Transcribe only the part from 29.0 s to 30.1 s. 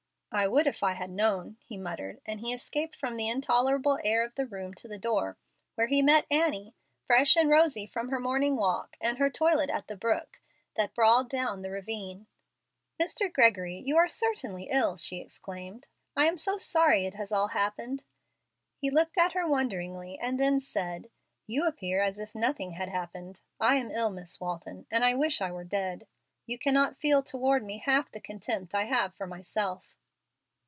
for myself."